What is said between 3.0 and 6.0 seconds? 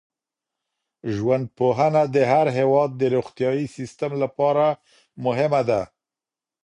روغتیايي سیسټم لپاره مهمه ده.